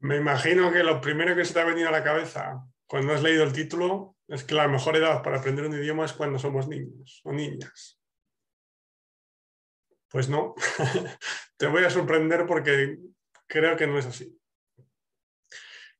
Me 0.00 0.16
imagino 0.16 0.72
que 0.72 0.82
lo 0.82 1.00
primero 1.00 1.34
que 1.34 1.44
se 1.44 1.54
te 1.54 1.60
ha 1.60 1.64
venido 1.64 1.88
a 1.88 1.92
la 1.92 2.04
cabeza 2.04 2.62
cuando 2.86 3.14
has 3.14 3.22
leído 3.22 3.44
el 3.44 3.52
título 3.52 4.16
es 4.28 4.44
que 4.44 4.54
la 4.54 4.68
mejor 4.68 4.96
edad 4.96 5.22
para 5.22 5.38
aprender 5.38 5.66
un 5.66 5.74
idioma 5.74 6.04
es 6.04 6.12
cuando 6.12 6.38
somos 6.38 6.68
niños 6.68 7.20
o 7.24 7.32
niñas. 7.32 8.00
Pues 10.08 10.28
no, 10.28 10.54
te 11.56 11.66
voy 11.66 11.84
a 11.84 11.90
sorprender 11.90 12.46
porque 12.46 12.98
creo 13.46 13.76
que 13.76 13.86
no 13.86 13.98
es 13.98 14.06
así. 14.06 14.38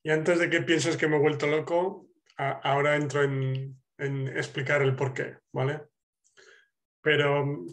Y 0.03 0.11
antes 0.11 0.39
de 0.39 0.49
que 0.49 0.63
pienses 0.63 0.97
que 0.97 1.09
me 1.09 1.17
he 1.17 1.21
vuelto 1.21 1.47
loco, 1.47 2.09
ahora 2.37 2.97
entro 2.97 3.23
en, 3.23 3.77
explicar 3.99 4.83
el 4.83 4.95
por 4.95 5.13
qué, 5.13 5.39
¿vale? 5.53 5.83
Pero 7.01 7.65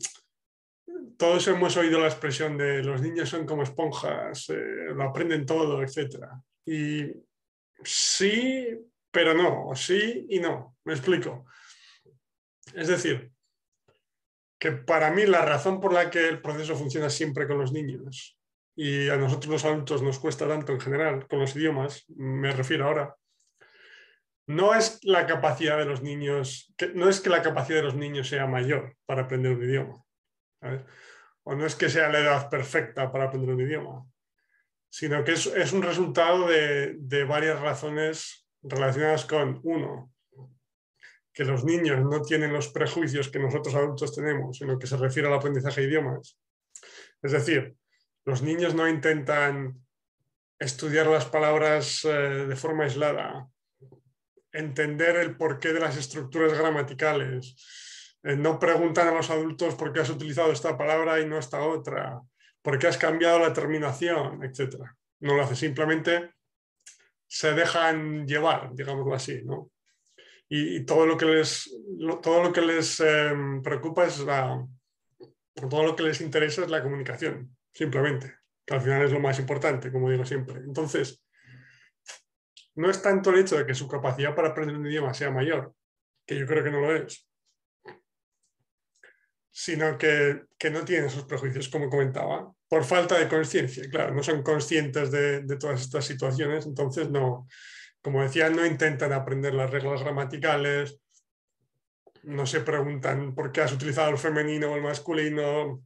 todos 1.17 1.47
hemos 1.47 1.75
oído 1.77 1.99
la 1.99 2.07
expresión 2.07 2.57
de 2.57 2.83
los 2.83 3.01
niños 3.01 3.29
son 3.29 3.45
como 3.45 3.63
esponjas, 3.63 4.49
eh, 4.49 4.93
lo 4.93 5.03
aprenden 5.03 5.45
todo, 5.45 5.81
etc. 5.81 6.25
Y 6.65 7.11
sí, 7.83 8.67
pero 9.11 9.33
no, 9.33 9.75
sí 9.75 10.25
y 10.29 10.39
no, 10.39 10.77
me 10.85 10.93
explico. 10.93 11.45
Es 12.73 12.87
decir, 12.87 13.31
que 14.59 14.71
para 14.71 15.11
mí 15.11 15.25
la 15.25 15.43
razón 15.43 15.81
por 15.81 15.93
la 15.93 16.09
que 16.09 16.27
el 16.27 16.41
proceso 16.41 16.75
funciona 16.75 17.09
siempre 17.09 17.47
con 17.47 17.57
los 17.57 17.71
niños 17.73 18.39
y 18.75 19.09
a 19.09 19.17
nosotros 19.17 19.51
los 19.51 19.65
adultos 19.65 20.01
nos 20.01 20.19
cuesta 20.19 20.47
tanto 20.47 20.71
en 20.71 20.79
general 20.79 21.27
con 21.27 21.39
los 21.39 21.55
idiomas, 21.55 22.05
me 22.07 22.51
refiero 22.51 22.87
ahora, 22.87 23.15
no 24.47 24.73
es 24.73 24.99
la 25.03 25.25
capacidad 25.25 25.77
de 25.77 25.85
los 25.85 26.01
niños, 26.01 26.73
no 26.95 27.07
es 27.07 27.21
que 27.21 27.29
la 27.29 27.41
capacidad 27.41 27.77
de 27.77 27.83
los 27.83 27.95
niños 27.95 28.27
sea 28.27 28.47
mayor 28.47 28.95
para 29.05 29.23
aprender 29.23 29.53
un 29.53 29.63
idioma, 29.63 30.02
o 31.43 31.55
no 31.55 31.65
es 31.65 31.75
que 31.75 31.89
sea 31.89 32.09
la 32.09 32.19
edad 32.19 32.49
perfecta 32.49 33.11
para 33.11 33.25
aprender 33.25 33.53
un 33.53 33.61
idioma, 33.61 34.05
sino 34.89 35.23
que 35.23 35.33
es, 35.33 35.73
un 35.73 35.81
resultado 35.81 36.47
de, 36.47 37.25
varias 37.27 37.59
razones 37.59 38.47
relacionadas 38.61 39.25
con, 39.25 39.59
uno, 39.63 40.11
que 41.33 41.43
los 41.43 41.65
niños 41.65 41.99
no 42.01 42.21
tienen 42.21 42.53
los 42.53 42.69
prejuicios 42.69 43.29
que 43.29 43.39
nosotros 43.39 43.73
adultos 43.75 44.15
tenemos 44.15 44.61
en 44.61 44.67
lo 44.67 44.79
que 44.79 44.87
se 44.87 44.97
refiere 44.97 45.27
al 45.27 45.33
aprendizaje 45.33 45.81
de 45.81 45.87
idiomas. 45.87 46.39
Es 47.21 47.31
decir, 47.31 47.75
los 48.25 48.41
niños 48.41 48.75
no 48.75 48.87
intentan 48.87 49.83
estudiar 50.59 51.07
las 51.07 51.25
palabras 51.25 52.05
eh, 52.05 52.09
de 52.47 52.55
forma 52.55 52.83
aislada, 52.83 53.47
entender 54.51 55.17
el 55.17 55.35
porqué 55.35 55.73
de 55.73 55.79
las 55.79 55.97
estructuras 55.97 56.53
gramaticales, 56.57 57.55
no 58.23 58.57
preguntan 58.57 59.09
a 59.09 59.13
los 59.13 59.29
adultos 59.29 59.75
por 59.75 59.91
qué 59.91 59.99
has 59.99 60.09
utilizado 60.09 60.51
esta 60.51 60.77
palabra 60.77 61.19
y 61.19 61.25
no 61.25 61.37
esta 61.37 61.61
otra, 61.61 62.21
por 62.61 62.79
qué 62.79 62.87
has 62.87 62.97
cambiado 62.97 63.39
la 63.39 63.53
terminación, 63.53 64.43
etc. 64.43 64.75
No 65.19 65.35
lo 65.35 65.43
hace, 65.43 65.55
simplemente 65.55 66.33
se 67.27 67.53
dejan 67.53 68.25
llevar, 68.25 68.73
digámoslo 68.73 69.13
así, 69.13 69.41
¿no? 69.43 69.71
Y, 70.47 70.85
todo 70.85 71.05
lo 71.05 71.17
que 71.17 71.25
les, 71.25 71.75
todo 72.21 72.43
lo 72.43 72.53
que 72.53 72.61
les 72.61 72.99
em, 72.99 73.61
preocupa 73.61 74.05
es 74.05 74.19
la, 74.19 74.63
todo 75.55 75.83
lo 75.83 75.95
que 75.95 76.03
les 76.03 76.21
interesa 76.21 76.61
es 76.61 76.69
la 76.69 76.83
comunicación 76.83 77.57
simplemente, 77.73 78.35
que 78.65 78.75
al 78.75 78.81
final 78.81 79.03
es 79.03 79.11
lo 79.11 79.19
más 79.19 79.39
importante, 79.39 79.91
como 79.91 80.11
digo 80.11 80.25
siempre. 80.25 80.59
Entonces, 80.59 81.23
no 82.75 82.89
es 82.89 83.01
tanto 83.01 83.31
el 83.31 83.39
hecho 83.39 83.57
de 83.57 83.65
que 83.65 83.73
su 83.73 83.87
capacidad 83.87 84.35
para 84.35 84.49
aprender 84.49 84.77
un 84.77 84.85
idioma 84.85 85.13
sea 85.13 85.31
mayor, 85.31 85.73
que 86.25 86.37
yo 86.37 86.45
creo 86.45 86.63
que 86.63 86.71
no 86.71 86.81
lo 86.81 86.95
es, 86.95 87.27
sino 89.55 89.97
que, 89.99 90.45
no 90.71 90.83
tienen 90.83 91.05
esos 91.05 91.25
prejuicios, 91.25 91.69
como 91.69 91.89
comentaba, 91.89 92.51
por 92.67 92.83
falta 92.83 93.19
de 93.19 93.29
conciencia. 93.29 93.87
Claro, 93.89 94.15
no 94.15 94.23
son 94.23 94.41
conscientes 94.41 95.11
de, 95.11 95.41
de, 95.41 95.57
todas 95.57 95.81
estas 95.81 96.05
situaciones, 96.05 96.65
entonces 96.65 97.09
no, 97.11 97.47
como 98.01 98.23
decía, 98.23 98.49
no 98.49 98.65
intentan 98.65 99.13
aprender 99.13 99.53
las 99.53 99.69
reglas 99.69 100.01
gramaticales, 100.01 100.99
no 102.23 102.47
se 102.47 102.61
preguntan 102.61 103.35
por 103.35 103.51
qué 103.51 103.61
has 103.61 103.73
utilizado 103.73 104.09
el 104.09 104.17
femenino 104.17 104.71
o 104.71 104.75
el 104.75 104.81
masculino, 104.81 105.83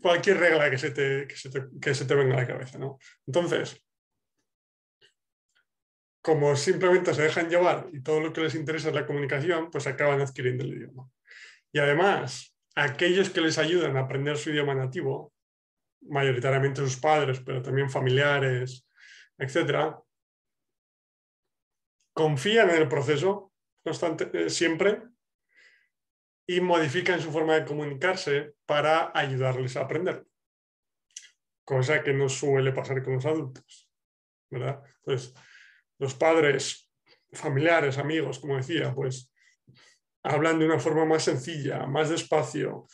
cualquier 0.00 0.38
regla 0.38 0.70
que 0.70 0.78
se 0.78 0.90
te, 0.92 1.26
que 1.26 1.94
se 1.94 2.04
te, 2.04 2.14
venga 2.14 2.34
a 2.34 2.40
la 2.42 2.46
cabeza. 2.46 2.78
¿no? 2.78 2.98
Entonces, 3.26 3.82
como 6.22 6.54
simplemente 6.54 7.12
se 7.12 7.22
dejan 7.22 7.48
llevar 7.48 7.88
y 7.92 8.02
todo 8.02 8.20
lo 8.20 8.32
que 8.32 8.42
les 8.42 8.54
interesa 8.54 8.88
es 8.88 8.94
la 8.94 9.06
comunicación, 9.06 9.70
pues 9.70 9.86
acaban 9.88 10.20
adquiriendo 10.20 10.62
el 10.62 10.74
idioma. 10.74 11.10
Y 11.72 11.78
además, 11.78 12.56
aquellos 12.74 13.30
que 13.30 13.40
les 13.40 13.58
ayudan 13.58 13.96
a 13.96 14.00
aprender 14.00 14.36
su 14.36 14.50
idioma 14.50 14.74
nativo, 14.74 15.32
mayoritariamente 16.02 16.80
sus 16.80 16.96
padres, 16.96 17.40
pero 17.40 17.62
también 17.62 17.90
familiares, 17.90 18.86
etcétera, 19.36 20.00
confían 22.12 22.70
en 22.70 22.76
el 22.76 22.88
proceso 22.88 23.52
eh, 23.84 24.50
siempre 24.50 25.02
y 26.46 26.60
modifican 26.60 27.20
su 27.20 27.30
forma 27.30 27.54
de 27.54 27.64
comunicarse 27.64 28.54
para 28.66 29.12
ayudarles 29.14 29.76
a 29.76 29.82
aprender. 29.82 30.26
Cosa 31.64 32.02
que 32.02 32.12
no 32.12 32.28
suele 32.28 32.72
pasar 32.72 33.02
con 33.02 33.14
los 33.14 33.26
adultos. 33.26 33.88
¿verdad? 34.50 34.82
Pues 35.02 35.34
los 35.98 36.14
padres, 36.14 36.90
familiares, 37.32 37.98
amigos, 37.98 38.38
como 38.38 38.56
decía, 38.56 38.94
pues 38.94 39.30
hablan 40.22 40.58
de 40.58 40.66
una 40.66 40.78
forma 40.78 41.04
más 41.04 41.24
sencilla, 41.24 41.86
más 41.86 42.10
despacio, 42.10 42.86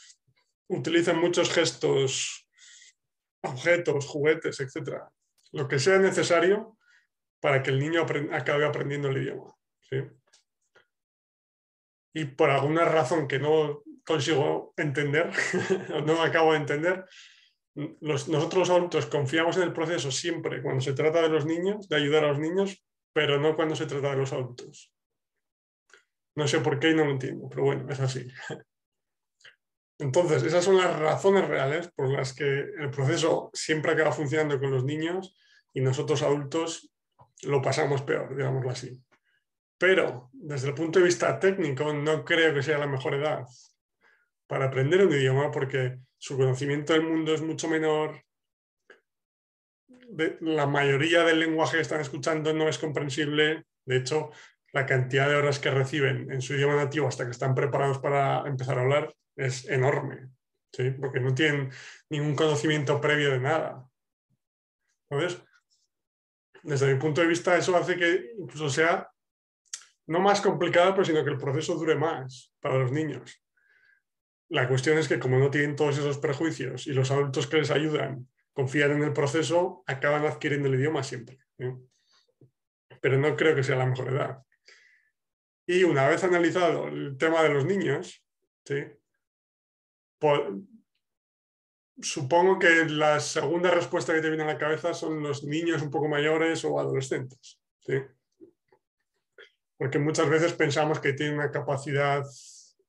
utilizan 0.69 1.19
muchos 1.19 1.53
gestos, 1.53 2.49
objetos, 3.43 4.07
juguetes, 4.07 4.61
etc. 4.61 5.03
Lo 5.53 5.69
que 5.69 5.79
sea 5.79 5.99
necesario 5.99 6.79
para 7.41 7.63
que 7.63 7.71
el 7.71 7.79
niño 7.79 8.07
acabe 8.33 8.65
aprendiendo 8.65 9.09
el 9.09 9.19
idioma. 9.19 9.55
¿sí? 9.81 9.99
y 12.15 12.25
por 12.25 12.49
alguna 12.49 12.85
razón 12.85 13.27
que 13.27 13.39
no 13.39 13.83
consigo 14.07 14.73
entender, 14.77 15.31
no 16.07 16.23
acabo 16.23 16.53
de 16.53 16.59
entender, 16.59 17.05
nosotros 18.01 18.55
los 18.55 18.71
adultos 18.71 19.07
confiamos 19.07 19.57
en 19.57 19.65
el 19.65 19.73
proceso 19.73 20.13
siempre 20.13 20.63
cuando 20.63 20.81
se 20.81 20.93
trata 20.93 21.21
de 21.21 21.29
los 21.29 21.45
niños, 21.45 21.89
de 21.89 21.97
ayudar 21.97 22.25
a 22.25 22.29
los 22.29 22.39
niños, 22.39 22.85
pero 23.13 23.41
no 23.41 23.57
cuando 23.57 23.75
se 23.75 23.87
trata 23.87 24.11
de 24.11 24.17
los 24.17 24.33
adultos. 24.33 24.94
No 26.37 26.49
sé 26.49 26.61
por 26.61 26.79
qué 26.79 26.91
y 26.91 26.95
no 26.95 27.05
lo 27.05 27.13
entiendo, 27.13 27.49
pero 27.49 27.65
bueno, 27.65 27.91
es 27.91 28.01
así. 28.01 28.27
Entonces, 29.99 30.43
esas 30.43 30.65
son 30.65 30.77
las 30.77 30.99
razones 30.99 31.47
reales 31.47 31.89
por 31.95 32.11
las 32.11 32.35
que 32.35 32.45
el 32.45 32.91
proceso 32.91 33.51
siempre 33.53 33.93
acaba 33.93 34.13
funcionando 34.13 34.59
con 34.59 34.71
los 34.71 34.85
niños 34.85 35.37
y 35.73 35.81
nosotros 35.81 36.23
adultos 36.23 36.91
lo 37.43 37.63
pasamos 37.63 38.03
peor, 38.03 38.37
digámoslo 38.37 38.71
así. 38.71 39.01
Pero 39.79 40.31
desde 40.33 40.69
el 40.69 40.75
punto 40.75 40.99
de 40.99 41.05
vista 41.05 41.39
técnico 41.39 41.93
no 41.93 42.25
creo 42.25 42.55
que 42.55 42.63
sea 42.63 42.79
la 42.79 42.87
mejor 42.87 43.15
edad 43.15 43.45
para 44.47 44.67
aprender 44.67 45.05
un 45.07 45.13
idioma 45.13 45.51
porque 45.51 45.99
su 46.19 46.37
conocimiento 46.37 46.93
del 46.93 47.03
mundo 47.03 47.35
es 47.35 47.43
mucho 47.43 47.69
menor. 47.69 48.23
la 50.41 50.67
mayoría 50.67 51.25
del 51.25 51.41
lenguaje 51.41 51.77
que 51.77 51.83
están 51.83 52.01
escuchando 52.01 52.53
no 52.53 52.69
es 52.69 52.79
comprensible. 52.79 53.65
De 53.85 53.97
hecho, 53.97 54.31
la 54.75 54.87
cantidad 54.87 55.29
de 55.29 55.37
horas 55.37 55.61
que 55.61 55.71
reciben 55.71 56.31
en 56.33 56.43
su 56.43 56.55
idioma 56.55 56.75
nativo 56.75 57.07
hasta 57.07 57.25
que 57.25 57.31
están 57.31 57.55
preparados 57.55 58.01
para 58.01 58.47
empezar 58.49 58.77
a 58.77 58.83
hablar 58.83 59.15
es 59.37 59.69
enorme, 59.69 60.31
¿sí? 60.73 60.91
porque 60.91 61.21
no 61.21 61.33
tienen 61.33 61.71
ningún 62.11 62.35
conocimiento 62.35 63.01
previo 63.01 63.31
de 63.31 63.39
nada. 63.39 63.89
Entonces, 65.09 65.41
desde 66.65 66.93
mi 66.93 66.99
punto 66.99 67.21
de 67.21 67.29
vista, 67.29 67.57
eso 67.57 67.77
hace 67.77 67.97
que 67.97 68.33
incluso 68.37 68.69
sea 68.69 69.09
no 70.09 70.19
más 70.19 70.41
complicado, 70.41 70.93
pero 70.93 71.05
sino 71.05 71.25
que 71.25 71.31
el 71.31 71.39
proceso 71.39 71.77
dure 71.77 71.95
más 71.95 72.53
para 72.59 72.77
los 72.77 72.91
niños. 72.91 73.41
La 74.49 74.69
cuestión 74.69 74.99
es 74.99 75.07
que 75.07 75.21
como 75.21 75.39
no 75.39 75.53
tienen 75.53 75.77
todos 75.77 75.99
esos 75.99 76.19
prejuicios 76.19 76.89
y 76.89 76.93
los 76.93 77.13
adultos 77.13 77.47
que 77.47 77.59
les 77.59 77.71
ayudan 77.71 78.29
confían 78.53 78.91
en 78.91 79.05
el 79.05 79.13
proceso, 79.13 79.85
acaban 79.87 80.27
adquiriendo 80.27 80.69
el 80.69 80.75
idioma 80.75 81.05
siempre. 81.05 81.39
Pero 83.01 83.19
no 83.19 83.37
creo 83.37 83.55
que 83.55 83.63
sea 83.63 83.77
la 83.77 83.87
mejor 83.87 84.09
edad. 84.09 84.45
Y 85.67 85.85
una 85.85 86.09
vez 86.09 86.23
analizado 86.25 86.89
el 86.89 87.17
tema 87.17 87.43
de 87.43 87.49
los 87.49 87.65
niños, 87.65 88.23
supongo 92.01 92.59
que 92.59 92.85
la 92.87 93.21
segunda 93.21 93.71
respuesta 93.71 94.13
que 94.13 94.21
te 94.21 94.29
viene 94.29 94.45
a 94.45 94.47
la 94.47 94.59
cabeza 94.59 94.93
son 94.95 95.23
los 95.23 95.45
niños 95.45 95.83
un 95.83 95.91
poco 95.91 96.09
mayores 96.09 96.65
o 96.65 96.79
adolescentes. 96.79 97.61
¿sí? 97.81 97.95
porque 99.77 99.99
muchas 99.99 100.29
veces 100.29 100.53
pensamos 100.53 101.01
que 101.01 101.13
tiene 101.13 101.35
una 101.35 101.51
capacidad 101.51 102.25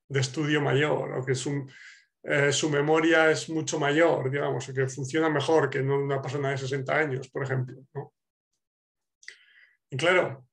de 0.08 0.20
estudio 0.20 0.62
mayor 0.62 1.18
o 1.18 1.26
que 1.26 1.36
su, 1.36 1.68
eh, 2.24 2.52
su 2.52 2.70
memoria 2.70 3.32
es 3.32 3.50
mucho 3.50 3.80
mayor, 3.80 4.30
digamos, 4.30 4.70
o 4.70 4.74
que 4.74 4.88
funciona 4.88 5.30
mejor 5.30 5.70
que 5.70 5.80
una 5.82 6.22
persona 6.22 6.52
de 6.52 6.58
60 6.58 6.96
años, 6.96 7.30
por 7.30 7.44
ejemplo. 7.44 7.84
Y 9.90 9.98
claro, 9.98 10.48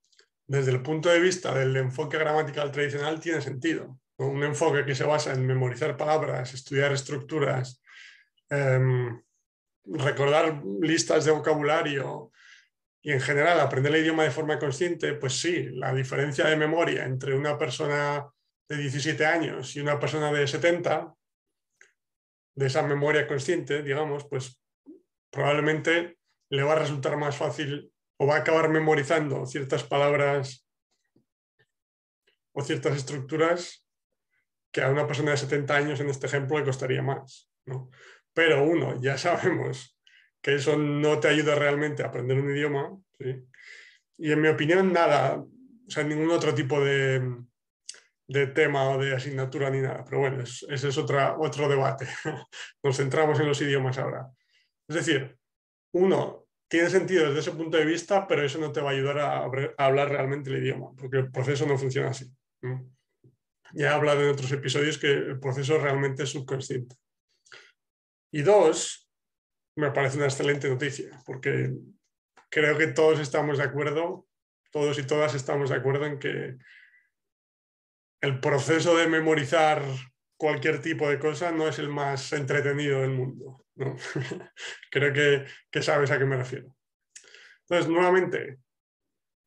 desde 0.46 0.70
el 0.70 0.82
punto 0.82 1.08
de 1.08 1.20
vista 1.20 1.54
del 1.54 1.76
enfoque 1.76 2.18
gramatical 2.18 2.70
tradicional 2.70 3.20
tiene 3.20 3.40
sentido. 3.40 3.98
Un 4.18 4.42
enfoque 4.44 4.84
que 4.84 4.94
se 4.94 5.04
basa 5.04 5.32
en 5.32 5.46
memorizar 5.46 5.96
palabras, 5.96 6.54
estudiar 6.54 6.92
estructuras, 6.92 7.82
em, 8.50 9.20
recordar 9.84 10.62
listas 10.80 11.24
de 11.24 11.32
vocabulario 11.32 12.30
y 13.02 13.12
en 13.12 13.20
general 13.20 13.58
aprender 13.58 13.94
el 13.94 14.02
idioma 14.02 14.22
de 14.22 14.30
forma 14.30 14.58
consciente, 14.58 15.14
pues 15.14 15.40
sí, 15.40 15.68
la 15.72 15.92
diferencia 15.92 16.46
de 16.46 16.56
memoria 16.56 17.04
entre 17.04 17.34
una 17.34 17.58
persona 17.58 18.28
de 18.68 18.76
17 18.76 19.26
años 19.26 19.74
y 19.74 19.80
una 19.80 19.98
persona 19.98 20.32
de 20.32 20.46
70, 20.46 21.12
de 22.54 22.66
esa 22.66 22.82
memoria 22.82 23.26
consciente, 23.26 23.82
digamos, 23.82 24.26
pues 24.26 24.60
probablemente 25.30 26.18
le 26.50 26.62
va 26.62 26.72
a 26.72 26.78
resultar 26.78 27.16
más 27.16 27.36
fácil 27.36 27.91
o 28.22 28.26
va 28.26 28.36
a 28.36 28.38
acabar 28.38 28.68
memorizando 28.68 29.44
ciertas 29.46 29.82
palabras 29.82 30.64
o 32.52 32.62
ciertas 32.62 32.96
estructuras 32.96 33.84
que 34.70 34.80
a 34.80 34.90
una 34.90 35.08
persona 35.08 35.32
de 35.32 35.38
70 35.38 35.74
años 35.74 35.98
en 35.98 36.08
este 36.08 36.28
ejemplo 36.28 36.56
le 36.56 36.64
costaría 36.64 37.02
más. 37.02 37.50
Pero 38.32 38.62
uno, 38.62 39.02
ya 39.02 39.18
sabemos 39.26 39.98
que 40.40 40.54
eso 40.54 40.76
no 40.76 41.18
te 41.18 41.28
ayuda 41.28 41.56
realmente 41.56 42.04
a 42.04 42.06
aprender 42.06 42.38
un 42.38 42.50
idioma. 42.50 42.96
Y 44.18 44.30
en 44.30 44.40
mi 44.40 44.48
opinión, 44.48 44.92
nada, 44.92 45.38
o 45.40 45.90
sea, 45.90 46.04
ningún 46.04 46.30
otro 46.30 46.54
tipo 46.54 46.80
de, 46.80 47.38
de 48.28 48.46
tema 48.46 48.88
o 48.90 48.98
de 48.98 49.16
asignatura 49.16 49.68
ni 49.68 49.80
nada. 49.80 50.04
Pero 50.04 50.20
bueno, 50.20 50.44
ese 50.44 50.68
es 50.70 50.96
otra, 50.96 51.36
otro 51.40 51.68
debate. 51.68 52.06
Nos 52.84 52.96
centramos 52.96 53.40
en 53.40 53.48
los 53.48 53.60
idiomas 53.60 53.98
ahora. 53.98 54.28
Es 54.86 54.94
decir, 54.94 55.36
uno, 55.90 56.41
tiene 56.72 56.88
sentido 56.88 57.26
desde 57.26 57.40
ese 57.40 57.52
punto 57.52 57.76
de 57.76 57.84
vista, 57.84 58.26
pero 58.26 58.42
eso 58.42 58.58
no 58.58 58.72
te 58.72 58.80
va 58.80 58.88
a 58.88 58.92
ayudar 58.94 59.18
a, 59.18 59.44
hablar 59.76 60.08
realmente 60.08 60.48
el 60.48 60.56
idioma, 60.56 60.90
porque 60.96 61.18
el 61.18 61.30
proceso 61.30 61.66
no 61.66 61.76
funciona 61.76 62.08
así. 62.08 62.32
Ya 63.74 63.84
he 63.84 63.88
hablado 63.88 64.22
en 64.22 64.30
otros 64.30 64.50
episodios 64.52 64.96
que 64.96 65.12
el 65.12 65.38
proceso 65.38 65.76
realmente 65.76 66.22
es 66.22 66.30
subconsciente. 66.30 66.96
Y 68.32 68.40
dos, 68.40 69.06
me 69.76 69.90
parece 69.90 70.16
una 70.16 70.24
excelente 70.24 70.66
noticia, 70.66 71.22
porque 71.26 71.74
creo 72.48 72.78
que 72.78 72.86
todos 72.86 73.20
estamos 73.20 73.58
de 73.58 73.64
acuerdo, 73.64 74.26
todos 74.70 74.98
y 74.98 75.02
todas 75.02 75.34
estamos 75.34 75.68
de 75.68 75.76
acuerdo 75.76 76.06
en 76.06 76.18
que 76.18 76.56
el 78.22 78.40
proceso 78.40 78.96
de 78.96 79.08
memorizar 79.08 79.82
cualquier 80.38 80.80
tipo 80.80 81.06
de 81.06 81.18
cosa 81.18 81.52
no 81.52 81.68
es 81.68 81.78
el 81.78 81.90
más 81.90 82.32
entretenido 82.32 83.02
del 83.02 83.10
mundo. 83.10 83.61
creo 84.90 85.12
que, 85.12 85.46
que 85.70 85.82
sabes 85.82 86.10
a 86.10 86.18
qué 86.18 86.24
me 86.24 86.36
refiero. 86.36 86.76
Entonces, 87.62 87.90
nuevamente, 87.90 88.58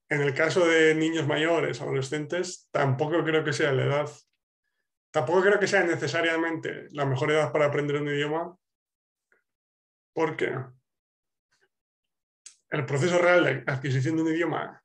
en 0.10 0.22
el 0.22 0.34
caso 0.34 0.66
de 0.68 0.96
niños 0.96 1.28
mayores, 1.28 1.82
adolescentes, 1.82 2.70
tampoco 2.72 3.24
creo 3.24 3.44
que 3.44 3.54
sea 3.54 3.72
la 3.72 3.86
edad, 3.86 4.10
tampoco 5.12 5.42
creo 5.42 5.60
que 5.60 5.68
sea 5.68 5.84
necesariamente 5.84 6.88
la 6.92 7.06
mejor 7.06 7.32
edad 7.32 7.52
para 7.52 7.66
aprender 7.66 8.02
un 8.02 8.08
idioma, 8.08 8.58
porque 10.14 10.56
el 12.70 12.86
proceso 12.86 13.18
real 13.18 13.44
de 13.44 13.64
adquisición 13.68 14.16
de 14.16 14.22
un 14.24 14.28
idioma 14.30 14.85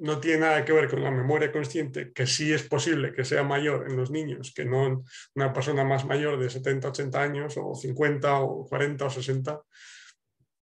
no 0.00 0.18
tiene 0.20 0.40
nada 0.40 0.64
que 0.64 0.72
ver 0.72 0.88
con 0.88 1.02
la 1.02 1.10
memoria 1.10 1.52
consciente, 1.52 2.12
que 2.12 2.26
sí 2.26 2.52
es 2.52 2.62
posible 2.62 3.12
que 3.12 3.24
sea 3.24 3.42
mayor 3.42 3.88
en 3.88 3.96
los 3.96 4.10
niños 4.10 4.52
que 4.54 4.64
no 4.64 4.86
en 4.86 5.04
una 5.34 5.52
persona 5.52 5.84
más 5.84 6.04
mayor 6.04 6.38
de 6.38 6.50
70, 6.50 6.88
80 6.88 7.22
años, 7.22 7.54
o 7.56 7.74
50, 7.74 8.40
o 8.40 8.66
40, 8.66 9.04
o 9.04 9.10
60. 9.10 9.62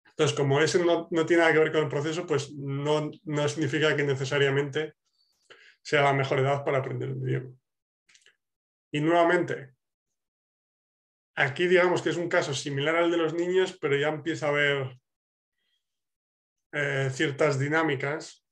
Entonces, 0.06 0.36
como 0.36 0.60
ese 0.60 0.84
no, 0.84 1.08
tiene 1.26 1.42
nada 1.42 1.52
que 1.52 1.58
ver 1.58 1.72
con 1.72 1.82
el 1.82 1.88
proceso, 1.88 2.26
pues 2.26 2.52
no, 2.52 3.10
no 3.24 3.48
significa 3.48 3.96
que 3.96 4.04
necesariamente 4.04 4.94
sea 5.82 6.02
la 6.02 6.12
mejor 6.12 6.38
edad 6.38 6.64
para 6.64 6.78
aprender 6.78 7.10
un 7.10 7.28
idioma. 7.28 7.50
Y 8.92 9.00
nuevamente, 9.00 9.74
Aquí 11.36 11.66
digamos 11.66 12.00
que 12.00 12.10
es 12.10 12.16
un 12.16 12.28
caso 12.28 12.54
similar 12.54 12.94
al 12.94 13.10
de 13.10 13.16
los 13.16 13.34
niños, 13.34 13.76
pero 13.80 13.96
ya 13.96 14.08
empieza 14.08 14.46
a 14.46 14.50
haber 14.50 14.96
eh, 16.72 17.08
ciertas 17.12 17.58
dinámicas. 17.58 18.43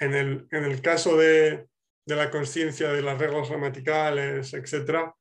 En 0.00 0.14
el, 0.14 0.82
caso 0.82 1.16
de, 1.16 1.66
la 2.06 2.30
conciencia 2.30 2.92
de 2.92 3.02
las 3.02 3.18
reglas 3.18 3.48
gramaticales, 3.48 4.54
etc., 4.54 5.12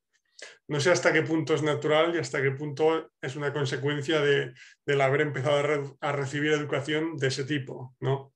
no 0.67 0.79
sé 0.79 0.91
hasta 0.91 1.11
qué 1.11 1.23
punto 1.23 1.55
es 1.55 1.63
natural 1.63 2.13
y 2.13 2.19
hasta 2.19 2.41
qué 2.41 2.51
punto 2.51 3.11
es 3.21 3.35
una 3.35 3.51
consecuencia 3.51 4.21
de, 4.21 4.53
del 4.85 5.01
haber 5.01 5.21
empezado 5.21 5.97
a, 5.99 6.11
recibir 6.11 6.51
educación 6.51 7.17
de 7.17 7.27
ese 7.27 7.43
tipo. 7.45 7.95
¿no? 7.99 8.33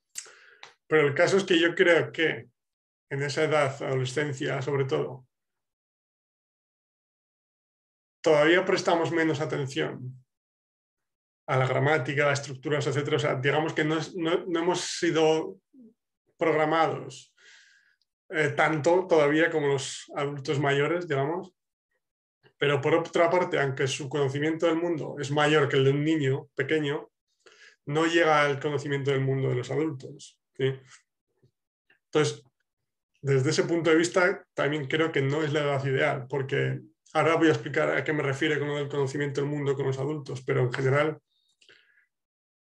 Pero 0.88 1.08
el 1.08 1.14
caso 1.14 1.38
es 1.38 1.44
que 1.44 1.60
yo 1.60 1.76
creo 1.76 2.12
que 2.12 2.48
en 3.12 3.22
esa 3.22 3.44
edad, 3.44 3.84
adolescencia 3.84 4.62
sobre 4.62 4.86
todo, 4.86 5.28
todavía 8.22 8.66
prestamos 8.66 9.12
menos 9.12 9.42
atención 9.42 10.24
a 11.48 11.58
la 11.58 11.68
gramática, 11.68 12.30
a 12.30 12.34
estructuras, 12.34 12.88
etc. 12.88 13.42
Digamos 13.42 13.74
que 13.74 13.84
no, 13.84 13.98
hemos 13.98 14.82
sido 14.82 15.58
programados 16.42 17.32
eh, 18.30 18.50
tanto 18.56 19.06
todavía 19.08 19.52
como 19.52 19.68
los 19.68 20.12
adultos 20.16 20.60
mayores, 20.60 21.08
digamos. 21.08 21.54
Pero 22.58 22.82
por 22.82 22.96
otra 22.96 23.30
parte, 23.30 23.60
aunque 23.60 23.88
su 23.88 24.10
conocimiento 24.10 24.66
del 24.66 24.78
mundo 24.78 25.18
es 25.20 25.30
mayor 25.32 25.70
que 25.70 25.78
el 25.78 25.86
de 25.86 25.92
un 25.92 26.04
niño 26.04 26.48
pequeño, 26.56 27.10
no 27.86 28.06
llega 28.06 28.42
al 28.42 28.60
conocimiento 28.60 29.12
del 29.12 29.22
mundo 29.22 29.50
de 29.50 29.56
los 29.56 29.70
adultos. 29.70 30.40
Entonces, 32.06 32.44
desde 33.22 33.50
ese 33.50 33.64
punto 33.64 33.90
de 33.90 33.98
vista, 33.98 34.46
también 34.54 34.88
creo 34.88 35.12
que 35.12 35.22
no 35.22 35.44
es 35.44 35.52
la 35.54 35.62
edad 35.62 35.86
ideal, 35.86 36.26
porque 36.30 36.82
Ahora 37.14 37.36
voy 37.36 37.48
a 37.48 37.52
explicar 37.52 37.90
a 37.90 38.04
qué 38.04 38.14
me 38.14 38.24
refiere 38.24 38.58
con 38.58 38.70
el 38.70 38.88
conocimiento 38.88 39.42
del 39.42 39.50
mundo 39.50 39.76
con 39.76 39.86
los 39.86 40.00
adultos, 40.00 40.42
pero 40.46 40.62
en 40.62 40.72
general, 40.72 41.20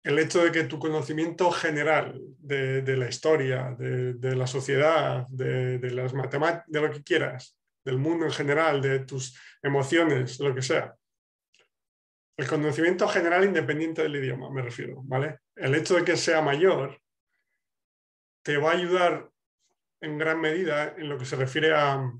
el 0.02 0.18
hecho 0.18 0.42
de 0.42 0.50
que 0.50 0.64
tu 0.64 0.78
conocimiento 0.78 1.50
general 1.50 2.20
de, 2.38 2.96
la 2.96 3.08
historia, 3.08 3.76
de, 3.78 4.36
la 4.36 4.46
sociedad, 4.46 5.26
de, 5.28 5.78
las 5.90 6.14
matemáticas, 6.14 6.64
de 6.66 6.80
lo 6.80 6.90
que 6.90 7.02
quieras, 7.02 7.58
del 7.84 7.98
mundo 7.98 8.24
en 8.24 8.32
general, 8.32 8.80
de 8.80 9.00
tus 9.00 9.38
emociones, 9.62 10.40
lo 10.40 10.54
que 10.54 10.62
sea, 10.62 10.94
el 12.36 12.46
conocimiento 12.46 13.06
general 13.08 13.44
independiente 13.44 14.02
del 14.02 14.16
idioma, 14.16 14.50
me 14.50 14.62
refiero, 14.62 15.02
¿vale? 15.04 15.40
El 15.54 15.74
hecho 15.74 15.96
de 15.96 16.04
que 16.04 16.16
sea 16.16 16.40
mayor 16.40 16.98
te 18.42 18.56
va 18.56 18.70
a 18.70 18.76
ayudar 18.76 19.30
en 20.00 20.16
gran 20.16 20.40
medida 20.40 20.94
en 20.96 21.10
lo 21.10 21.18
que 21.18 21.26
se 21.26 21.36
refiere 21.36 21.74
a, 21.74 22.10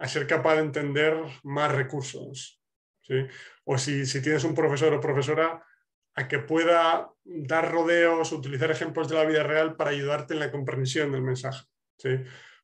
a 0.00 0.08
ser 0.08 0.26
capaz 0.26 0.54
de 0.56 0.62
entender 0.62 1.14
más 1.44 1.70
recursos. 1.70 2.60
¿sí? 3.02 3.26
O 3.64 3.78
si, 3.78 4.04
tienes 4.22 4.44
un 4.44 4.54
profesor 4.54 4.92
o 4.94 5.00
profesora, 5.00 5.62
a 6.20 6.28
que 6.28 6.38
pueda 6.38 7.10
dar 7.24 7.70
rodeos, 7.72 8.32
utilizar 8.32 8.70
ejemplos 8.70 9.08
de 9.08 9.14
la 9.16 9.24
vida 9.24 9.42
real 9.42 9.76
para 9.76 9.90
ayudarte 9.90 10.34
en 10.34 10.40
la 10.40 10.50
comprensión 10.50 11.12
del 11.12 11.22
mensaje. 11.22 11.64
¿sí? 11.98 12.10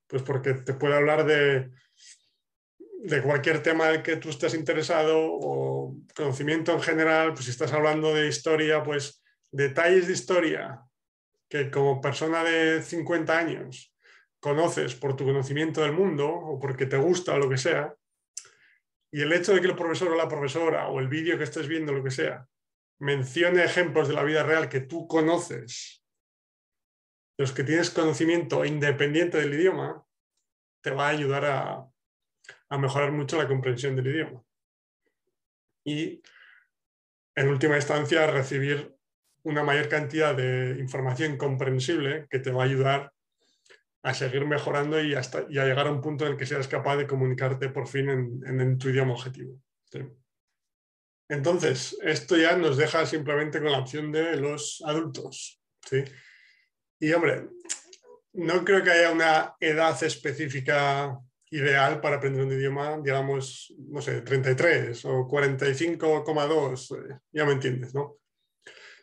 Pues 0.06 0.22
porque 0.22 0.54
te 0.54 0.74
puede 0.74 0.94
hablar 0.94 1.24
de, 1.24 1.70
de 3.02 3.22
cualquier 3.22 3.62
tema 3.62 3.88
del 3.88 4.02
que 4.02 4.16
tú 4.16 4.28
estés 4.28 4.54
interesado 4.54 5.16
o 5.18 5.96
conocimiento 6.14 6.72
en 6.72 6.82
general, 6.82 7.32
pues 7.32 7.46
si 7.46 7.50
estás 7.50 7.72
hablando 7.72 8.14
de 8.14 8.28
historia, 8.28 8.82
pues 8.82 9.22
detalles 9.50 10.06
de 10.06 10.12
historia 10.12 10.82
que 11.48 11.70
como 11.70 12.00
persona 12.00 12.44
de 12.44 12.82
50 12.82 13.38
años 13.38 13.94
conoces 14.40 14.94
por 14.94 15.16
tu 15.16 15.24
conocimiento 15.24 15.80
del 15.80 15.92
mundo 15.92 16.28
o 16.28 16.58
porque 16.58 16.86
te 16.86 16.96
gusta 16.96 17.34
o 17.34 17.38
lo 17.38 17.48
que 17.48 17.56
sea, 17.56 17.94
y 19.10 19.22
el 19.22 19.32
hecho 19.32 19.54
de 19.54 19.60
que 19.60 19.68
el 19.68 19.76
profesor 19.76 20.08
o 20.08 20.16
la 20.16 20.28
profesora 20.28 20.88
o 20.88 21.00
el 21.00 21.08
vídeo 21.08 21.38
que 21.38 21.44
estés 21.44 21.68
viendo, 21.68 21.92
lo 21.92 22.04
que 22.04 22.10
sea, 22.10 22.46
mencione 22.98 23.64
ejemplos 23.64 24.08
de 24.08 24.14
la 24.14 24.22
vida 24.22 24.42
real 24.42 24.68
que 24.68 24.80
tú 24.80 25.06
conoces, 25.06 26.04
los 27.38 27.52
que 27.52 27.64
tienes 27.64 27.90
conocimiento 27.90 28.64
independiente 28.64 29.38
del 29.38 29.54
idioma, 29.54 30.04
te 30.82 30.90
va 30.90 31.08
a 31.08 31.10
ayudar 31.10 31.44
a, 31.44 32.78
mejorar 32.78 33.12
mucho 33.12 33.36
la 33.36 33.48
comprensión 33.48 33.96
del 33.96 34.06
idioma. 34.06 34.42
Y 35.84 36.22
en 37.34 37.48
última 37.48 37.76
instancia, 37.76 38.26
recibir 38.26 38.96
una 39.42 39.62
mayor 39.62 39.88
cantidad 39.88 40.34
de 40.34 40.76
información 40.78 41.36
comprensible 41.36 42.26
que 42.30 42.38
te 42.38 42.50
va 42.50 42.62
a 42.62 42.66
ayudar 42.66 43.12
a 44.02 44.14
seguir 44.14 44.46
mejorando 44.46 45.02
y, 45.02 45.14
hasta, 45.14 45.38
a 45.38 45.48
llegar 45.48 45.86
a 45.86 45.92
un 45.92 46.00
punto 46.00 46.24
en 46.24 46.32
el 46.32 46.38
que 46.38 46.46
seas 46.46 46.68
capaz 46.68 46.96
de 46.96 47.06
comunicarte 47.06 47.68
por 47.68 47.86
fin 47.88 48.08
en, 48.08 48.78
tu 48.78 48.88
idioma 48.88 49.12
objetivo. 49.12 49.60
Entonces, 51.28 51.96
esto 52.02 52.36
ya 52.36 52.56
nos 52.56 52.76
deja 52.76 53.04
simplemente 53.04 53.60
con 53.60 53.72
la 53.72 53.78
opción 53.78 54.12
de 54.12 54.36
los 54.36 54.82
adultos. 54.86 55.60
Y 57.00 57.12
hombre, 57.12 57.48
no 58.32 58.64
creo 58.64 58.82
que 58.82 58.90
haya 58.90 59.10
una 59.10 59.56
edad 59.60 60.02
específica 60.02 61.18
ideal 61.50 62.00
para 62.00 62.16
aprender 62.16 62.44
un 62.44 62.52
idioma, 62.52 62.98
digamos, 63.02 63.74
no 63.78 64.00
sé, 64.00 64.20
33 64.20 65.04
o 65.04 65.26
45,2, 65.26 66.96
eh, 66.96 67.18
ya 67.32 67.44
me 67.44 67.52
entiendes, 67.52 67.94
¿no? 67.94 68.18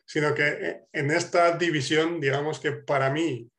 Sino 0.06 0.34
que 0.34 0.48
eh, 0.48 0.84
en 0.92 1.12
esta 1.12 1.58
división, 1.58 2.20
digamos 2.20 2.60
que 2.60 2.74
para 2.74 3.10
mí 3.10 3.50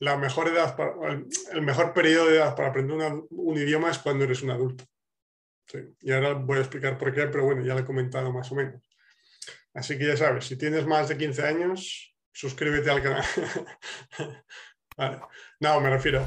la 0.00 0.16
mejor 0.16 0.48
edad, 0.48 0.76
el 1.52 1.62
mejor 1.62 1.94
periodo 1.94 2.28
de 2.28 2.36
edad 2.36 2.54
para 2.54 2.68
aprender 2.68 3.12
un 3.30 3.56
idioma 3.56 3.90
es 3.90 3.98
cuando 3.98 4.24
eres 4.24 4.42
un 4.42 4.50
adulto. 4.50 4.84
Y 6.00 6.12
ahora 6.12 6.34
voy 6.34 6.58
a 6.58 6.60
explicar 6.60 6.98
por 6.98 7.12
qué, 7.12 7.26
pero 7.26 7.44
bueno, 7.44 7.64
ya 7.64 7.74
lo 7.74 7.80
he 7.80 7.84
comentado 7.84 8.32
más 8.32 8.50
o 8.52 8.54
menos. 8.54 8.82
Así 9.72 9.98
que 9.98 10.06
ya 10.06 10.16
sabes, 10.16 10.46
si 10.46 10.56
tienes 10.56 10.86
más 10.86 11.08
de 11.08 11.18
15 11.18 11.42
años, 11.42 12.14
suscríbete 12.32 12.90
al 12.90 13.02
canal. 13.02 13.24
No, 15.58 15.80
me 15.80 15.90
refiero. 15.90 16.24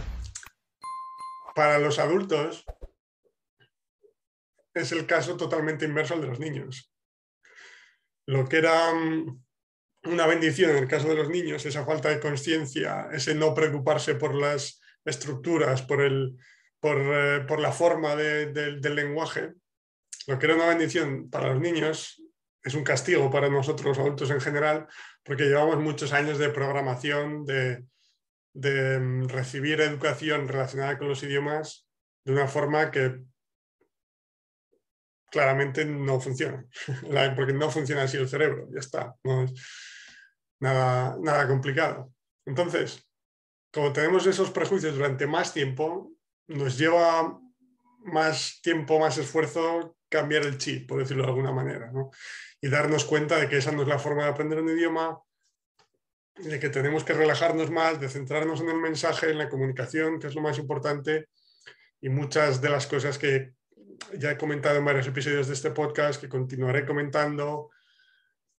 Para 1.56 1.79
los 1.79 2.00
adultos 2.00 2.65
es 4.74 4.91
el 4.91 5.06
caso 5.06 5.38
totalmente 5.38 5.86
inverso 5.86 6.15
al 6.15 6.22
de 6.22 6.27
los 6.27 6.39
niños. 6.39 6.94
Lo 8.25 8.46
que 8.46 8.58
era 8.58 8.94
mm, 8.94 9.41
una 10.03 10.27
bendición 10.27 10.72
en 10.72 10.77
el 10.77 10.88
caso 10.88 11.08
de 11.08 11.15
los 11.15 11.29
niños, 11.29 11.65
esa 11.65 11.86
falta 11.86 12.10
de 12.10 12.20
conciencia, 12.20 13.08
ese 13.12 13.36
no 13.36 13.53
preocuparse 13.53 14.15
por 14.15 14.36
las 14.36 14.82
estructuras, 15.06 15.82
por, 15.82 16.01
el, 16.01 16.38
por, 16.88 17.58
eh, 17.60 17.62
la 17.62 17.72
forma 17.74 18.15
del 18.15 18.96
lenguaje, 18.96 19.53
lo 20.27 20.39
que 20.39 20.46
era 20.46 20.56
una 20.56 20.67
bendición 20.67 21.29
para 21.29 21.50
los 21.50 21.60
niños 21.62 22.24
es 22.63 22.74
un 22.75 22.84
castigo 22.84 23.29
para 23.29 23.50
nosotros 23.50 23.88
los 23.88 24.00
adultos 24.00 24.29
en 24.29 24.39
general, 24.39 24.88
porque 25.24 25.46
llevamos 25.46 25.79
muchos 25.79 26.13
años 26.13 26.38
de 26.38 26.50
programación, 26.50 27.46
de, 27.46 27.86
de 28.53 29.00
mm, 29.00 29.27
recibir 29.27 29.82
educación 29.82 30.48
relacionada 30.48 30.98
con 30.98 31.10
los 31.10 31.22
idiomas 31.24 31.88
de 32.24 32.32
una 32.32 32.48
forma 32.48 32.89
que 32.89 33.20
claramente 35.29 35.84
no 35.84 36.22
funciona, 36.22 36.65
porque 37.36 37.53
no 37.53 37.70
funciona 37.70 38.03
así 38.03 38.15
el 38.15 38.29
cerebro, 38.29 38.70
ya 38.74 38.79
está, 38.79 39.13
no 39.24 39.44
es 39.44 39.53
nada, 40.62 41.17
nada 41.22 41.48
complicado. 41.50 42.13
Entonces, 42.46 43.06
como 43.74 43.91
tenemos 43.91 44.25
esos 44.25 44.51
prejuicios 44.51 44.96
durante 44.96 45.27
más 45.27 45.53
tiempo, 45.53 46.16
nos 46.48 46.77
lleva 46.77 47.39
más 48.04 48.60
tiempo, 48.62 49.00
más 49.00 49.18
esfuerzo 49.18 49.98
cambiar 50.10 50.44
el 50.44 50.58
chip, 50.58 50.88
por 50.88 51.00
decirlo 51.00 51.24
de 51.24 51.30
alguna 51.30 51.51
manera, 51.51 51.92
y 52.62 52.70
darnos 52.70 53.04
cuenta 53.06 53.38
de 53.38 53.50
que 53.50 53.58
esa 53.58 53.72
no 53.72 53.82
es 53.82 53.88
la 53.88 54.00
forma 54.00 54.24
de 54.24 54.30
aprender 54.30 54.62
un 54.62 54.70
idioma, 54.70 55.20
de 56.38 56.60
que 56.60 56.70
tenemos 56.70 57.04
que 57.04 57.13
relajarnos 57.13 57.70
más, 57.70 58.00
de 58.00 58.10
centrarnos 58.10 58.62
en 58.62 58.70
el 58.70 58.77
mensaje, 58.77 59.30
en 59.30 59.38
la 59.38 59.50
comunicación, 59.50 60.20
que 60.20 60.27
es 60.27 60.36
lo 60.36 60.42
más 60.42 60.58
importante, 60.58 61.27
y 62.00 62.10
muchas 62.10 62.62
de 62.62 62.70
las 62.70 62.88
cosas 62.88 63.18
que 63.18 63.54
ya 64.13 64.32
he 64.32 64.38
comentado 64.38 64.77
en 64.77 64.86
varios 64.86 65.08
episodios 65.08 65.48
de 65.48 65.54
este 65.54 65.72
podcast, 65.72 66.22
que 66.22 66.30
continuaré 66.30 66.86
comentando, 66.86 67.72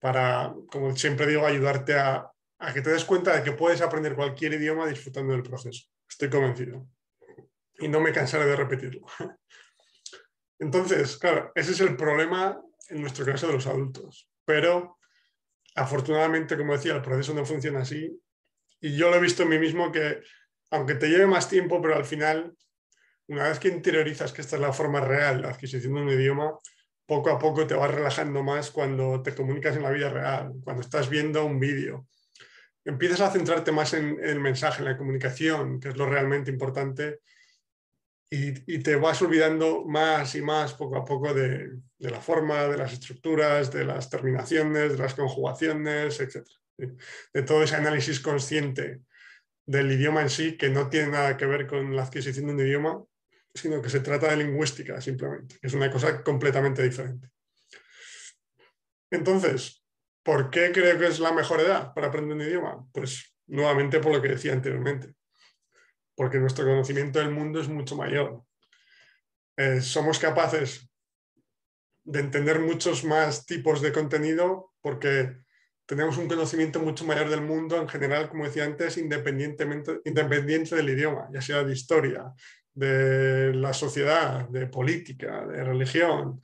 para, 0.00 0.54
como 0.70 0.94
siempre 0.96 1.26
digo, 1.26 1.46
ayudarte 1.46 1.94
a, 1.94 2.30
a 2.58 2.74
que 2.74 2.82
te 2.82 2.90
des 2.90 3.04
cuenta 3.04 3.34
de 3.34 3.42
que 3.42 3.52
puedes 3.52 3.80
aprender 3.80 4.14
cualquier 4.14 4.54
idioma 4.54 4.86
disfrutando 4.86 5.32
del 5.32 5.42
proceso. 5.42 5.86
Estoy 6.08 6.28
convencido. 6.28 6.86
Y 7.78 7.88
no 7.88 8.00
me 8.00 8.12
cansaré 8.12 8.46
de 8.46 8.56
repetirlo. 8.56 9.06
Entonces, 10.58 11.16
claro, 11.16 11.52
ese 11.54 11.72
es 11.72 11.80
el 11.80 11.96
problema 11.96 12.60
en 12.88 13.00
nuestro 13.00 13.24
caso 13.24 13.46
de 13.46 13.52
los 13.54 13.66
adultos. 13.66 14.28
Pero 14.44 14.98
afortunadamente, 15.74 16.56
como 16.56 16.72
decía, 16.72 16.94
el 16.94 17.02
proceso 17.02 17.34
no 17.34 17.44
funciona 17.44 17.80
así. 17.80 18.20
Y 18.80 18.96
yo 18.96 19.10
lo 19.10 19.16
he 19.16 19.20
visto 19.20 19.42
en 19.42 19.50
mí 19.50 19.58
mismo 19.58 19.92
que, 19.92 20.20
aunque 20.70 20.94
te 20.94 21.08
lleve 21.08 21.26
más 21.26 21.48
tiempo, 21.48 21.80
pero 21.80 21.96
al 21.96 22.04
final, 22.04 22.54
una 23.28 23.48
vez 23.48 23.58
que 23.58 23.68
interiorizas 23.68 24.32
que 24.32 24.40
esta 24.40 24.56
es 24.56 24.62
la 24.62 24.72
forma 24.72 25.00
real, 25.00 25.42
la 25.42 25.50
adquisición 25.50 25.94
de 25.94 26.00
un 26.00 26.10
idioma, 26.10 26.58
poco 27.06 27.30
a 27.30 27.38
poco 27.38 27.66
te 27.66 27.74
vas 27.74 27.90
relajando 27.90 28.42
más 28.42 28.70
cuando 28.70 29.22
te 29.22 29.34
comunicas 29.34 29.76
en 29.76 29.82
la 29.82 29.90
vida 29.90 30.10
real, 30.10 30.52
cuando 30.62 30.82
estás 30.82 31.08
viendo 31.08 31.44
un 31.44 31.58
vídeo. 31.58 32.06
Empiezas 32.84 33.20
a 33.20 33.30
centrarte 33.30 33.72
más 33.72 33.94
en, 33.94 34.18
el 34.22 34.40
mensaje, 34.40 34.80
en 34.80 34.90
la 34.90 34.96
comunicación, 34.96 35.80
que 35.80 35.88
es 35.88 35.96
lo 35.96 36.06
realmente 36.06 36.50
importante, 36.50 37.20
y, 38.30 38.78
te 38.80 38.96
vas 38.96 39.22
olvidando 39.22 39.84
más 39.84 40.34
y 40.34 40.42
más 40.42 40.74
poco 40.74 40.96
a 40.96 41.04
poco 41.04 41.32
de, 41.32 41.78
la 41.98 42.20
forma, 42.20 42.64
de 42.64 42.76
las 42.76 42.92
estructuras, 42.92 43.72
de 43.72 43.84
las 43.84 44.10
terminaciones, 44.10 44.92
de 44.92 44.98
las 44.98 45.14
conjugaciones, 45.14 46.20
etc. 46.20 46.46
De 47.32 47.42
todo 47.42 47.62
ese 47.62 47.76
análisis 47.76 48.20
consciente 48.20 49.00
del 49.66 49.90
idioma 49.92 50.22
en 50.22 50.30
sí, 50.30 50.56
que 50.56 50.68
no 50.68 50.88
tiene 50.88 51.08
nada 51.08 51.36
que 51.36 51.46
ver 51.46 51.66
con 51.66 51.94
la 51.94 52.04
adquisición 52.04 52.46
de 52.46 52.52
un 52.52 52.60
idioma, 52.60 53.04
sino 53.54 53.82
que 53.82 53.90
se 53.90 54.00
trata 54.00 54.30
de 54.30 54.36
lingüística 54.36 55.00
simplemente, 55.00 55.56
es 55.60 55.74
una 55.74 55.90
cosa 55.90 56.22
completamente 56.22 56.82
diferente. 56.82 57.28
Entonces, 59.10 59.84
¿por 60.22 60.50
qué 60.50 60.70
creo 60.72 60.98
que 60.98 61.06
es 61.06 61.18
la 61.18 61.32
mejor 61.32 61.60
edad 61.60 61.92
para 61.94 62.08
aprender 62.08 62.36
un 62.36 62.42
idioma? 62.42 62.86
Pues 62.92 63.34
nuevamente 63.46 64.00
por 64.00 64.12
lo 64.12 64.22
que 64.22 64.28
decía 64.28 64.52
anteriormente, 64.52 65.14
porque 66.18 66.40
nuestro 66.40 66.64
conocimiento 66.64 67.20
del 67.20 67.30
mundo 67.30 67.60
es 67.60 67.68
mucho 67.68 67.94
mayor. 67.94 68.42
Eh, 69.56 69.80
somos 69.80 70.18
capaces 70.18 70.90
de 72.02 72.18
entender 72.18 72.58
muchos 72.58 73.04
más 73.04 73.46
tipos 73.46 73.80
de 73.80 73.92
contenido 73.92 74.72
porque 74.80 75.36
tenemos 75.86 76.18
un 76.18 76.26
conocimiento 76.26 76.80
mucho 76.80 77.04
mayor 77.04 77.28
del 77.30 77.42
mundo 77.42 77.80
en 77.80 77.88
general, 77.88 78.28
como 78.28 78.46
decía 78.46 78.64
antes, 78.64 78.98
independientemente, 78.98 80.00
independiente 80.04 80.74
del 80.74 80.90
idioma, 80.90 81.28
ya 81.32 81.40
sea 81.40 81.62
de 81.62 81.72
historia, 81.72 82.24
de 82.74 83.54
la 83.54 83.72
sociedad, 83.72 84.48
de 84.48 84.66
política, 84.66 85.46
de 85.46 85.62
religión, 85.62 86.42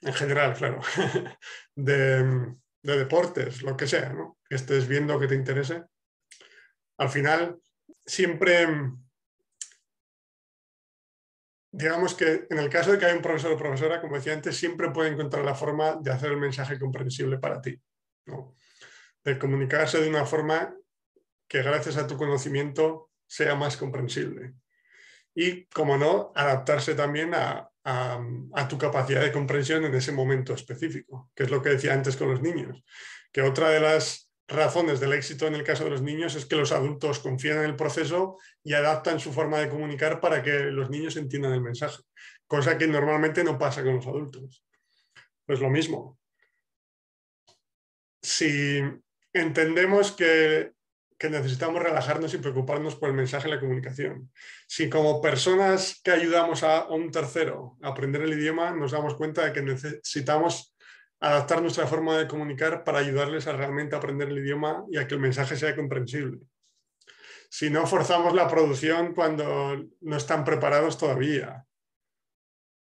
en 0.00 0.12
general, 0.12 0.54
claro, 0.54 0.80
de, 1.76 2.56
deportes, 2.82 3.62
lo 3.62 3.76
que 3.76 3.86
sea, 3.86 4.12
¿no? 4.12 4.38
que 4.48 4.56
estés 4.56 4.88
viendo 4.88 5.20
que 5.20 5.28
te 5.28 5.36
interese. 5.36 5.84
Al 6.98 7.10
final, 7.10 7.60
siempre, 8.08 8.66
digamos 11.70 12.14
que 12.14 12.46
en 12.48 12.58
el 12.58 12.70
caso 12.70 12.92
de 12.92 12.98
que 12.98 13.04
haya 13.04 13.14
un 13.14 13.22
profesor 13.22 13.52
o 13.52 13.58
profesora, 13.58 14.00
como 14.00 14.16
decía 14.16 14.32
antes, 14.32 14.56
siempre 14.56 14.90
puede 14.90 15.10
encontrar 15.10 15.44
la 15.44 15.54
forma 15.54 15.96
de 15.96 16.10
hacer 16.10 16.32
el 16.32 16.38
mensaje 16.38 16.78
comprensible 16.78 17.38
para 17.38 17.60
ti, 17.60 17.80
de 19.24 19.38
comunicarse 19.38 20.00
de 20.00 20.08
una 20.08 20.24
forma 20.24 20.74
que 21.46 21.62
gracias 21.62 21.96
a 21.96 22.06
tu 22.06 22.16
conocimiento 22.16 23.10
sea 23.26 23.54
más 23.54 23.76
comprensible. 23.76 24.54
Y, 25.34 25.66
como 25.66 25.96
no, 25.96 26.32
adaptarse 26.34 26.94
también 26.94 27.32
a, 27.34 27.70
tu 28.68 28.76
capacidad 28.76 29.22
de 29.22 29.32
comprensión 29.32 29.84
en 29.84 29.94
ese 29.94 30.12
momento 30.12 30.52
específico, 30.52 31.30
que 31.34 31.44
es 31.44 31.50
lo 31.50 31.62
que 31.62 31.70
decía 31.70 31.94
antes 31.94 32.16
con 32.16 32.30
los 32.30 32.42
niños, 32.42 32.84
que 33.32 33.40
otra 33.40 33.70
de 33.70 33.80
las 33.80 34.27
razones 34.48 34.98
del 34.98 35.12
éxito 35.12 35.46
en 35.46 35.54
el 35.54 35.62
caso 35.62 35.84
de 35.84 35.90
los 35.90 36.02
niños 36.02 36.34
es 36.34 36.46
que 36.46 36.56
los 36.56 36.72
adultos 36.72 37.18
confían 37.20 37.58
en 37.58 37.64
el 37.64 37.76
proceso 37.76 38.38
y 38.64 38.72
adaptan 38.72 39.20
su 39.20 39.32
forma 39.32 39.58
de 39.58 39.68
comunicar 39.68 40.20
para 40.20 40.42
que 40.42 40.64
los 40.70 40.90
niños 40.90 41.16
entiendan 41.16 41.52
el 41.52 41.60
mensaje, 41.60 42.02
cosa 42.46 42.76
que 42.78 42.86
normalmente 42.86 43.44
no 43.44 43.58
pasa 43.58 43.84
con 43.84 43.96
los 43.96 44.06
adultos. 44.06 44.64
Pues 45.46 45.60
lo 45.60 45.70
mismo. 45.70 46.18
Si 48.22 48.82
entendemos 49.32 50.12
que 50.12 50.72
que 51.18 51.28
necesitamos 51.28 51.82
relajarnos 51.82 52.32
y 52.32 52.38
preocuparnos 52.38 52.94
por 52.94 53.08
el 53.08 53.16
mensaje 53.16 53.48
y 53.48 53.50
la 53.50 53.60
comunicación. 53.60 54.30
Si 54.68 54.88
como 54.88 55.20
personas 55.20 56.00
que 56.02 56.12
ayudamos 56.12 56.62
a, 56.62 56.86
un 56.86 57.10
tercero 57.10 57.76
a 57.82 57.88
aprender 57.88 58.22
el 58.22 58.38
idioma 58.38 58.70
nos 58.70 58.92
damos 58.92 59.16
cuenta 59.16 59.44
de 59.44 59.52
que 59.52 59.62
necesitamos 59.62 60.76
adaptar 61.20 61.60
nuestra 61.60 61.86
forma 61.86 62.16
de 62.16 62.28
comunicar 62.28 62.84
para 62.84 62.98
ayudarles 62.98 63.46
a 63.46 63.52
realmente 63.52 63.96
aprender 63.96 64.28
el 64.28 64.38
idioma 64.38 64.84
y 64.90 64.98
a 64.98 65.06
que 65.06 65.14
el 65.14 65.20
mensaje 65.20 65.56
sea 65.56 65.74
comprensible. 65.74 66.38
Si 67.50 67.70
no 67.70 67.86
forzamos 67.86 68.34
la 68.34 68.46
producción 68.46 69.14
cuando 69.14 69.76
no 70.00 70.16
están 70.16 70.44
preparados 70.44 70.98
todavía. 70.98 71.64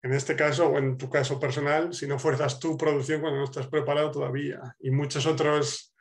En 0.01 0.13
este 0.13 0.35
caso, 0.35 0.69
o 0.69 0.77
en 0.77 0.97
tu 0.97 1.09
caso 1.09 1.39
personal, 1.39 1.93
si 1.93 2.07
no 2.07 2.19
fuerzas 2.19 2.59
tu 2.59 2.77
producción 2.77 3.21
cuando 3.21 3.39
no 3.39 3.45
estás 3.45 3.67
preparado 3.67 4.11
todavía. 4.11 4.75
Y 4.79 4.91
muchos 4.91 5.25
otros 5.25 5.93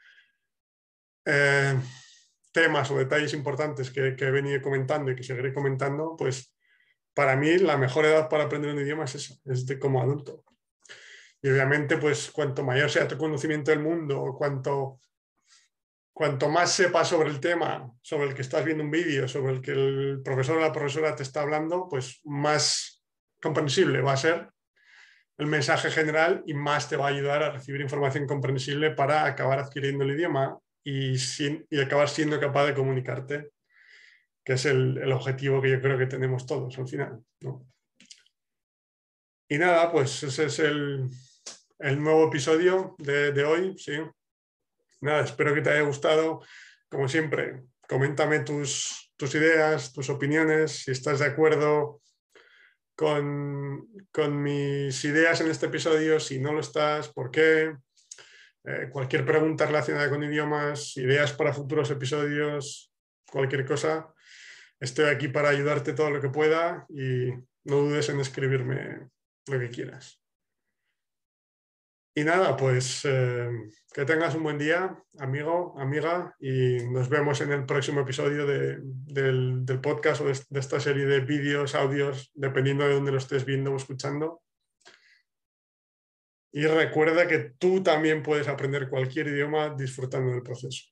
eh, 1.25 1.79
temas 2.53 2.91
o 2.91 2.99
detalles 2.99 3.35
importantes 3.35 3.91
que, 3.91 4.15
he 4.19 4.31
venido 4.31 4.61
comentando 4.61 5.11
y 5.11 5.17
que 5.17 5.23
seguiré 5.23 5.53
comentando, 5.53 6.17
pues 6.17 6.55
para 7.15 7.37
mí 7.37 7.59
la 7.59 7.77
mejor 7.77 8.07
edad 8.07 8.29
para 8.29 8.45
aprender 8.45 8.73
un 8.73 8.81
idioma 8.81 9.05
es 9.05 9.15
esa, 9.17 9.35
es 9.45 9.67
de 9.67 9.79
como 9.79 10.03
adulto. 10.03 10.45
Y 11.43 11.51
obviamente, 11.51 11.97
pues 11.99 12.31
cuanto 12.31 12.63
mayor 12.63 12.89
sea 12.89 13.09
tu 13.09 13.19
conocimiento 13.19 13.73
del 13.73 13.81
mundo, 13.81 14.35
cuanto, 14.39 15.01
cuanto 16.13 16.49
más 16.49 16.71
sepas 16.73 17.09
sobre 17.09 17.31
el 17.31 17.41
tema, 17.41 17.91
sobre 18.01 18.29
el 18.29 18.35
que 18.35 18.43
estás 18.43 18.65
viendo 18.65 18.85
un 18.85 18.91
vídeo, 18.93 19.27
sobre 19.27 19.55
el 19.55 19.61
que 19.61 19.73
el 19.73 20.21
profesor 20.25 20.59
o 20.59 20.61
la 20.61 20.73
profesora 20.73 21.17
te 21.17 21.25
está 21.25 21.43
hablando, 21.43 21.89
pues 21.91 22.21
más 22.25 23.03
comprensible 23.41 24.01
va 24.01 24.13
a 24.13 24.17
ser 24.17 24.49
el 25.37 25.47
mensaje 25.49 25.91
general 25.91 26.45
y 26.47 26.55
más 26.55 26.89
te 26.89 26.97
va 26.97 27.07
a 27.07 27.11
ayudar 27.11 27.43
a 27.43 27.51
recibir 27.51 27.81
información 27.81 28.27
comprensible 28.27 28.93
para 28.93 29.25
acabar 29.25 29.59
adquiriendo 29.59 30.05
el 30.05 30.13
idioma 30.13 30.57
y, 30.85 31.17
y 31.71 31.81
acabar 31.81 32.09
siendo 32.09 32.39
capaz 32.39 32.67
de 32.67 32.75
comunicarte, 32.75 33.51
que 34.45 34.53
es 34.53 34.67
el, 34.67 35.13
objetivo 35.13 35.61
que 35.61 35.71
yo 35.71 35.81
creo 35.81 35.99
que 35.99 36.07
tenemos 36.07 36.47
todos 36.47 36.79
al 36.79 36.87
final. 36.87 37.25
Y 39.49 39.59
nada, 39.59 39.91
pues 39.91 40.23
ese 40.23 40.45
es 40.45 40.59
el, 40.61 41.11
nuevo 42.03 42.29
episodio 42.29 42.95
de, 42.99 43.45
hoy. 43.45 43.75
¿sí? 43.77 43.93
Nada, 45.01 45.23
espero 45.25 45.55
que 45.55 45.63
te 45.63 45.71
haya 45.71 45.83
gustado. 45.83 46.41
Como 46.89 47.09
siempre, 47.09 47.63
coméntame 47.89 48.41
tus, 48.41 49.13
ideas, 49.35 49.93
tus 49.93 50.11
opiniones, 50.11 50.85
si 50.85 50.91
estás 50.91 51.21
de 51.21 51.27
acuerdo 51.27 52.01
con, 52.95 53.87
con, 54.13 54.43
mis 54.43 55.05
ideas 55.05 55.41
en 55.41 55.51
este 55.51 55.67
episodio, 55.67 56.21
si 56.21 56.39
no 56.39 56.53
lo 56.53 56.61
estás, 56.61 57.09
por 57.09 57.31
qué, 57.31 57.73
Eh, 58.65 58.89
cualquier 58.93 59.25
pregunta 59.25 59.67
relacionada 59.67 60.09
con 60.09 60.23
idiomas, 60.23 60.97
ideas 60.97 61.33
para 61.33 61.53
futuros 61.53 61.91
episodios, 61.91 62.93
cualquier 63.29 63.65
cosa, 63.65 64.15
estoy 64.79 65.07
aquí 65.07 65.27
para 65.27 65.49
ayudarte 65.49 65.95
todo 65.95 66.11
lo 66.11 66.21
que 66.21 66.29
pueda 66.29 66.87
y 66.89 67.33
no 67.65 67.77
dudes 67.77 68.09
en 68.09 68.21
escribirme 68.21 69.09
lo 69.49 69.59
que 69.59 69.69
quieras. 69.69 70.22
Y 72.15 72.25
nada, 72.25 72.57
pues 72.57 73.03
eh, 73.05 73.49
que 73.93 74.05
tengas 74.05 74.35
un 74.35 74.43
buen 74.43 74.59
día, 74.59 75.03
amigo, 75.19 75.75
amiga, 75.79 76.35
y 76.39 76.87
nos 76.91 77.09
vemos 77.09 77.41
en 77.41 77.53
el 77.53 77.65
próximo 77.65 78.03
episodio 78.03 78.47
del, 78.47 79.81
podcast 79.83 80.21
o 80.21 80.25
de, 80.27 80.39
de, 80.51 80.61
esta 80.61 80.79
serie 80.79 81.07
de 81.07 81.21
vídeos, 81.21 81.75
audios, 81.75 82.31
dependiendo 82.35 82.87
de 82.87 82.95
dónde 82.95 83.13
lo 83.13 83.19
estés 83.19 83.47
viendo 83.47 83.73
o 83.73 83.77
escuchando. 83.77 84.43
Y 86.53 86.67
recuerda 86.67 87.27
que 87.27 87.55
tú 87.59 87.83
también 87.83 88.23
puedes 88.23 88.47
aprender 88.47 88.91
cualquier 88.91 89.29
idioma 89.29 89.75
disfrutando 89.75 90.33
del 90.33 90.43
proceso. 90.43 90.85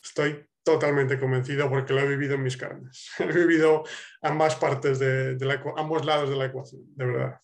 Estoy 0.00 0.48
totalmente 0.62 1.18
convencido 1.18 1.68
porque 1.68 1.92
lo 1.92 2.00
he 2.00 2.06
vivido 2.06 2.34
en 2.34 2.42
mis 2.42 2.56
carnes. 2.56 3.10
He 3.18 3.26
vivido 3.26 3.84
ambas 4.22 4.54
partes 4.56 4.98
de, 4.98 5.36
la, 5.40 5.62
ambos 5.76 6.04
lados 6.04 6.30
de 6.30 6.36
la 6.36 6.44
ecuación, 6.44 6.82
de 6.94 7.04
verdad. 7.04 7.40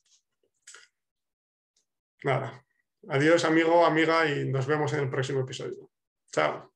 Nada. 2.22 2.63
Adiós, 3.08 3.44
amigo, 3.44 3.84
amiga, 3.84 4.26
y 4.28 4.48
nos 4.48 4.66
vemos 4.66 4.92
en 4.92 5.00
el 5.00 5.10
próximo 5.10 5.40
episodio. 5.40 5.90
Chao. 6.32 6.73